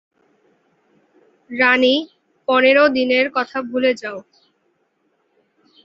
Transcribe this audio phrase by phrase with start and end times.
[1.49, 1.95] রানি,
[2.47, 4.17] পনেরো দিনের কথা ভুলে যাও।